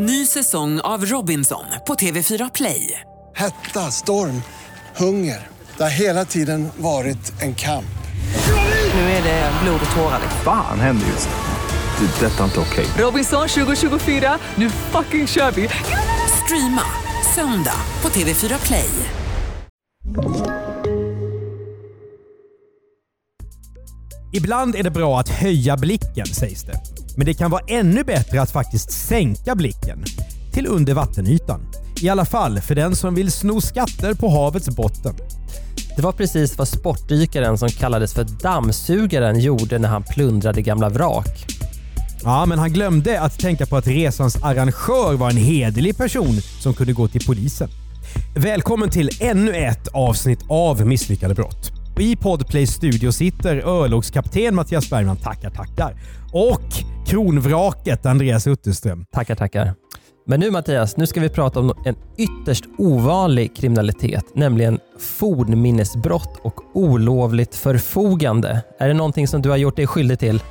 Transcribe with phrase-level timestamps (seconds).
[0.00, 3.00] Ny säsong av Robinson på TV4 Play.
[3.36, 4.42] Hetta, storm,
[4.96, 5.46] hunger.
[5.76, 7.98] Det har hela tiden varit en kamp.
[8.94, 10.20] Nu är det blod och tårar.
[10.44, 12.06] Fan händer just nu.
[12.06, 12.26] Det.
[12.26, 12.86] är Detta är inte okej.
[12.98, 15.68] Robinson 2024, nu fucking kör vi!
[16.44, 16.82] Streama
[17.34, 18.90] söndag på TV4 Play.
[24.32, 26.97] Ibland är det bra att höja blicken sägs det.
[27.18, 30.04] Men det kan vara ännu bättre att faktiskt sänka blicken
[30.52, 31.60] till under vattenytan.
[32.02, 35.14] I alla fall för den som vill sno skatter på havets botten.
[35.96, 41.46] Det var precis vad sportdykaren som kallades för dammsugaren gjorde när han plundrade gamla vrak.
[42.22, 46.74] Ja, men han glömde att tänka på att resans arrangör var en hederlig person som
[46.74, 47.68] kunde gå till polisen.
[48.36, 51.77] Välkommen till ännu ett avsnitt av Misslyckade brott.
[51.98, 55.94] Och I Podplays studio sitter örlogskapten Mattias Bergman, tackar tackar,
[56.32, 56.62] och
[57.06, 59.04] kronvraket Andreas Utterström.
[59.12, 59.74] Tackar, tackar.
[60.26, 66.76] Men nu Mattias, nu ska vi prata om en ytterst ovanlig kriminalitet, nämligen fornminnesbrott och
[66.76, 68.62] olovligt förfogande.
[68.78, 70.42] Är det någonting som du har gjort dig skyldig till?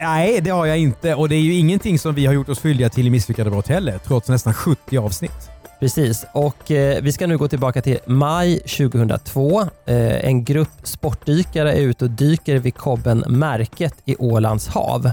[0.00, 2.60] Nej, det har jag inte och det är ju ingenting som vi har gjort oss
[2.60, 5.57] skyldiga till i Misslyckade brott heller, trots nästan 70 avsnitt.
[5.80, 9.60] Precis, och eh, vi ska nu gå tillbaka till maj 2002.
[9.60, 15.10] Eh, en grupp sportdykare är ute och dyker vid kobben Märket i Ålands hav.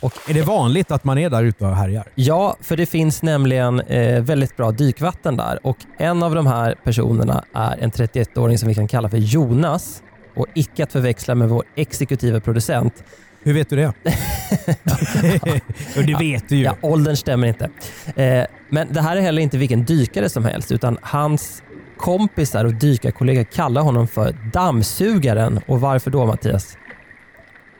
[0.00, 2.04] Och är det vanligt att man är där ute och härjar?
[2.14, 6.74] Ja, för det finns nämligen eh, väldigt bra dykvatten där och en av de här
[6.84, 10.02] personerna är en 31-åring som vi kan kalla för Jonas
[10.36, 13.04] och icke att förväxla med vår exekutiva producent.
[13.46, 13.92] Hur vet du det?
[16.06, 16.64] det vet du ju.
[16.64, 17.70] Ja, åldern stämmer inte.
[18.22, 21.62] Eh, men det här är heller inte vilken dykare som helst utan hans
[21.96, 25.60] kompisar och dykarkollegor kallar honom för dammsugaren.
[25.66, 26.76] Och varför då Mattias?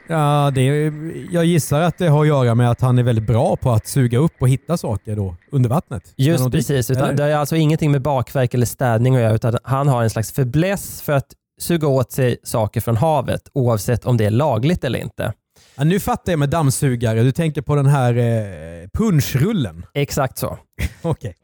[0.08, 0.92] Ja, det
[1.30, 3.86] jag gissar att det har att göra med att han är väldigt bra på att
[3.86, 6.12] suga upp och hitta saker då under vattnet.
[6.16, 9.58] Just dyker, precis, utan det är alltså ingenting med bakverk eller städning att göra utan
[9.64, 11.26] han har en slags fäbless för att
[11.60, 15.32] suga åt sig saker från havet oavsett om det är lagligt eller inte.
[15.74, 17.22] Ja, nu fattar jag med dammsugare.
[17.22, 19.86] Du tänker på den här eh, punschrullen.
[19.94, 20.58] Exakt så.
[21.02, 21.34] Okej.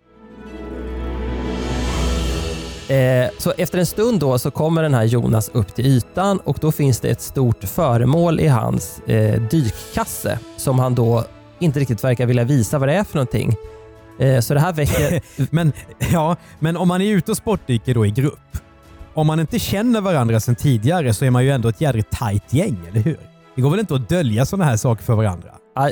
[2.89, 6.59] Eh, så efter en stund då så kommer den här Jonas upp till ytan och
[6.61, 11.25] då finns det ett stort föremål i hans eh, dykkasse som han då
[11.59, 13.55] inte riktigt verkar vilja visa vad det är för någonting.
[14.19, 15.21] Eh, så det här väcker...
[15.55, 15.73] Men,
[16.13, 18.59] ja, men om man är ute och sportdyker då i grupp.
[19.15, 22.53] Om man inte känner varandra sedan tidigare så är man ju ändå ett jädrigt tajt
[22.53, 23.32] gäng, eller hur?
[23.57, 25.51] Det går väl inte att dölja sådana här saker för varandra?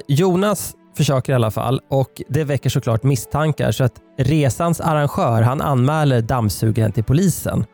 [0.08, 5.60] Jonas försöker i alla fall och det väcker såklart misstankar så att resans arrangör han
[5.60, 7.64] anmäler dammsugaren till polisen.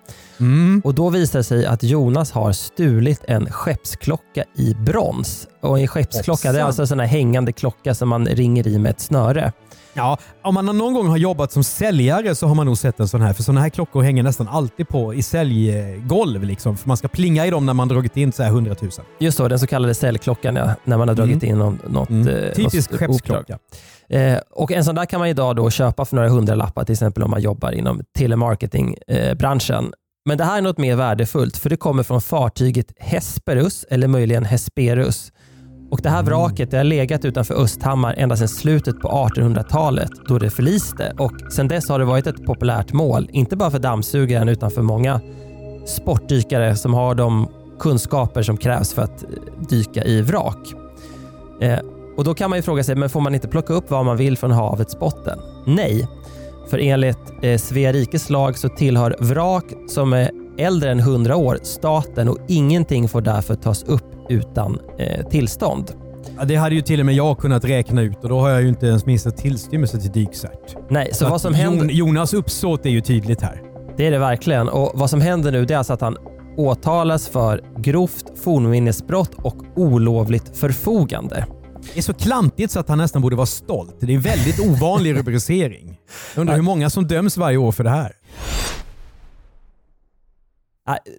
[0.41, 0.83] Mm.
[0.85, 5.49] Och Då visar det sig att Jonas har stulit en skeppsklocka i brons.
[5.61, 8.79] Och En skeppsklocka det är alltså en sån här hängande klocka som man ringer i
[8.79, 9.53] med ett snöre.
[9.95, 13.09] Ja, om man någon gång har jobbat som säljare så har man nog sett en
[13.09, 13.33] sån här.
[13.33, 16.43] För såna här klockor hänger nästan alltid på i säljgolv.
[16.45, 18.91] Liksom, för man ska plinga i dem när man dragit in så här 100 000.
[19.19, 22.29] Just så, den så kallade säljklockan ja, när man har dragit in någon, något, Mm.
[22.29, 23.59] eh, Typisk något skeppsklocka.
[24.09, 27.23] Eh, och En sån där kan man idag då köpa för några hundralappar, till exempel
[27.23, 29.93] om man jobbar inom telemarketingbranschen.
[30.27, 34.45] Men det här är något mer värdefullt, för det kommer från fartyget Hesperus, eller möjligen
[34.45, 35.33] Hesperus.
[35.91, 40.39] Och Det här vraket det har legat utanför Östhammar ända sedan slutet på 1800-talet då
[40.39, 41.13] det förliste.
[41.19, 44.83] Och Sedan dess har det varit ett populärt mål, inte bara för dammsugaren utan för
[44.83, 45.21] många
[45.87, 47.49] sportdykare som har de
[47.81, 49.29] kunskaper som krävs för att eh,
[49.69, 50.75] dyka i vrak.
[51.61, 51.79] Eh,
[52.17, 54.17] och Då kan man ju fråga sig, men får man inte plocka upp vad man
[54.17, 55.39] vill från havets botten?
[55.67, 56.09] Nej,
[56.71, 61.59] för enligt eh, Svea rikes lag så tillhör vrak som är äldre än 100 år
[61.62, 65.93] staten och ingenting får därför tas upp utan eh, tillstånd.
[66.38, 68.62] Ja, det hade ju till och med jag kunnat räkna ut och då har jag
[68.62, 70.77] ju inte ens minsta tillstymmelse till dykcert.
[70.91, 71.84] Nej, så, Så vad som händer...
[71.84, 73.62] Jon, Jonas uppsåt är ju tydligt här.
[73.97, 74.69] Det är det verkligen.
[74.69, 76.16] Och Vad som händer nu det är alltså att han
[76.56, 81.47] åtalas för grovt fornminnesbrott och olovligt förfogande.
[81.93, 83.97] Det är så klantigt så att han nästan borde vara stolt.
[84.01, 85.99] Det är en väldigt ovanlig rubricering.
[86.34, 88.13] Jag undrar hur många som döms varje år för det här.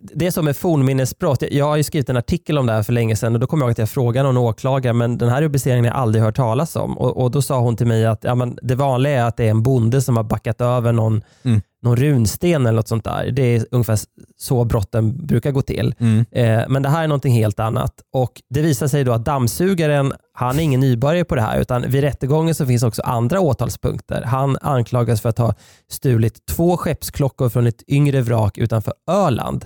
[0.01, 1.43] Det är som med fornminnesbrott.
[1.51, 3.63] Jag har ju skrivit en artikel om det här för länge sedan och då kommer
[3.63, 6.35] jag ihåg att jag frågade någon åklagare men den här rubriceringen har jag aldrig hört
[6.35, 6.97] talas om.
[6.97, 9.45] Och, och Då sa hon till mig att ja, men det vanliga är att det
[9.45, 11.61] är en bonde som har backat över någon, Mm.
[11.83, 13.31] Någon runsten eller något sånt där.
[13.31, 13.99] Det är ungefär
[14.37, 15.95] så brotten brukar gå till.
[16.31, 17.93] Eh, men det här är någonting helt annat.
[18.13, 21.91] Och Det visar sig då att dammsugaren, han är ingen nybörjare på det här utan
[21.91, 24.21] vid rättegången så finns också andra åtalspunkter.
[24.21, 25.53] Han anklagas för att ha
[25.91, 29.65] stulit två skeppsklockor från ett yngre vrak utanför Öland.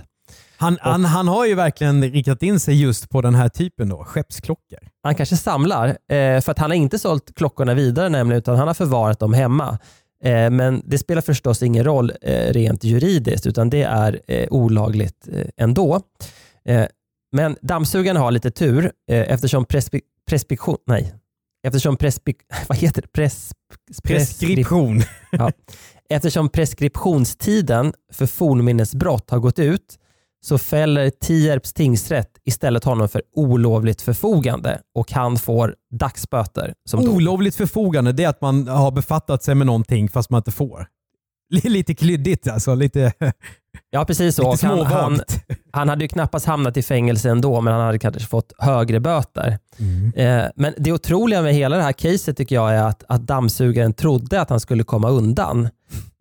[0.56, 4.04] Han, han, han har ju verkligen riktat in sig just på den här typen då,
[4.04, 4.78] skeppsklockor.
[5.02, 8.66] Han kanske samlar, eh, för att han har inte sålt klockorna vidare nämligen, utan han
[8.66, 9.78] har förvarat dem hemma.
[10.24, 15.28] Eh, men det spelar förstås ingen roll eh, rent juridiskt, utan det är eh, olagligt
[15.56, 16.00] ändå.
[17.32, 21.14] Men dammsugaren har lite tur eftersom prespi- preskription, nej,
[21.66, 22.34] eftersom prespi,
[22.68, 23.08] vad heter det?
[23.12, 23.52] Pres,
[24.02, 25.02] Preskription.
[25.30, 25.52] Ja.
[26.08, 29.98] Eftersom preskriptionstiden för fornminnesbrott har gått ut
[30.44, 36.74] så fäller Tierps tingsrätt istället honom för olovligt förfogande och han får dagsböter.
[36.88, 37.16] Som dom.
[37.16, 40.86] Olovligt förfogande, det är att man har befattat sig med någonting fast man inte får.
[41.62, 42.74] Lite klyddigt alltså.
[42.74, 43.12] Lite,
[43.90, 44.56] Ja, precis så.
[44.62, 45.20] han, han,
[45.72, 49.58] han hade ju knappast hamnat i fängelse ändå, men han hade kanske fått högre böter.
[49.78, 50.12] Mm.
[50.14, 53.92] Eh, men det otroliga med hela det här caset tycker jag är att, att dammsugaren
[53.92, 55.68] trodde att han skulle komma undan.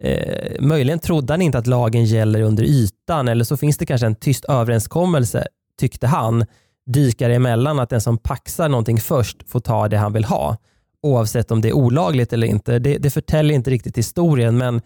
[0.03, 4.07] Eh, möjligen trodde han inte att lagen gäller under ytan eller så finns det kanske
[4.07, 5.47] en tyst överenskommelse,
[5.79, 6.45] tyckte han,
[6.85, 10.57] dykare emellan att den som paxar någonting först får ta det han vill ha.
[11.03, 12.79] Oavsett om det är olagligt eller inte.
[12.79, 14.81] Det, det förtäljer inte riktigt historien, men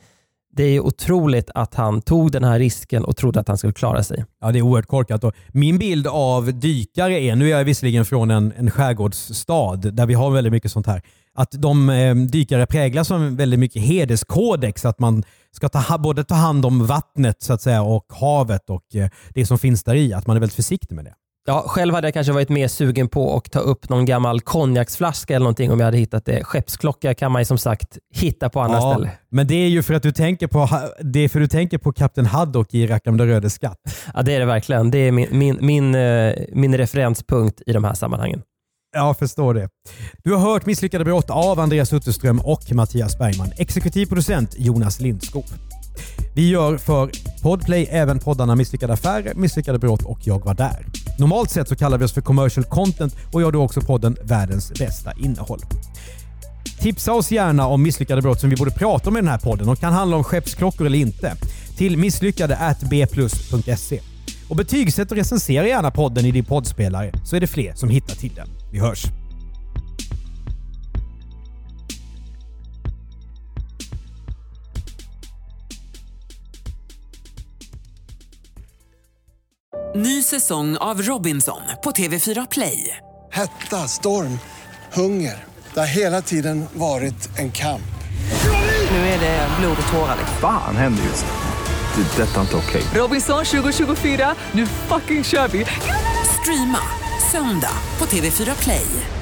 [0.55, 4.03] det är otroligt att han tog den här risken och trodde att han skulle klara
[4.03, 4.25] sig.
[4.41, 5.23] Ja, det är oerhört korkat.
[5.23, 10.05] Och min bild av dykare är, nu är jag visserligen från en, en skärgårdsstad där
[10.05, 11.01] vi har väldigt mycket sånt här,
[11.35, 14.85] att de eh, dykare präglas av väldigt mycket hederskodex.
[14.85, 18.95] Att man ska ta, både ta hand om vattnet så att säga och havet och
[18.95, 20.13] eh, det som finns där i.
[20.13, 21.13] Att man är väldigt försiktig med det.
[21.47, 25.35] Ja, själv hade jag kanske varit mer sugen på att ta upp någon gammal konjaksflaska
[25.35, 26.43] eller någonting om jag hade hittat det.
[26.43, 29.09] Skeppsklocka kan man ju som sagt hitta på andra ställen.
[29.29, 30.69] men det är ju för att du tänker på,
[31.01, 33.77] det är för du tänker på Kapten Haddock i Rackham den röde skatt.
[34.13, 34.91] Ja, det är det verkligen.
[34.91, 38.41] Det är min, min, min, eh, min referenspunkt i de här sammanhangen.
[38.95, 39.69] Jag förstår det.
[40.23, 43.51] Du har hört Misslyckade brott av Andreas Utterström och Mattias Bergman.
[43.57, 45.45] Exekutiv producent Jonas Lindskog.
[46.35, 47.11] Vi gör för
[47.43, 50.85] Podplay även poddarna Misslyckade affärer, Misslyckade brott och Jag var där.
[51.19, 54.73] Normalt sett så kallar vi oss för commercial content och gör då också podden Världens
[54.73, 55.59] bästa innehåll.
[56.79, 59.69] Tipsa oss gärna om misslyckade brott som vi borde prata om i den här podden
[59.69, 61.35] och kan handla om skeppsklockor eller inte.
[61.77, 63.99] Till misslyckade bplus.se.
[64.49, 68.15] Och betygsätt och recensera gärna podden i din poddspelare så är det fler som hittar
[68.15, 68.64] till den.
[68.75, 69.05] Vi hörs!
[79.95, 82.97] Ny säsong av Robinson på TV4 Play.
[83.31, 84.39] Hetta, storm,
[84.93, 85.43] hunger.
[85.73, 87.81] Det har hela tiden varit en kamp.
[88.91, 90.17] Nu är det blod och tårar.
[90.41, 92.03] Fan händer just nu.
[92.03, 92.23] Det.
[92.23, 92.83] är Detta är inte okej.
[92.93, 95.65] Robinson 2024, nu fucking kör vi!
[96.41, 99.14] Streama söndag på TV4 Play.